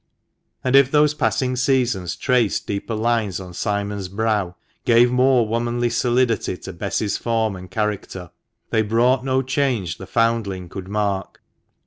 And 0.63 0.75
if 0.75 0.89
those 0.89 1.13
passing 1.13 1.55
seasons 1.55 2.15
traced 2.15 2.65
deeper 2.65 2.95
lines 2.95 3.39
on 3.39 3.53
Simon's 3.53 4.07
brow, 4.07 4.55
gave 4.83 5.11
more 5.11 5.47
womanly 5.47 5.91
solidity 5.91 6.57
to 6.57 6.73
Bess's 6.73 7.17
form 7.17 7.55
and 7.55 7.69
character, 7.69 8.31
they 8.71 8.81
brought 8.81 9.23
no 9.23 9.43
change 9.43 9.99
the 9.99 10.07
foundling 10.07 10.69
could 10.69 10.87
mark. 10.87 11.43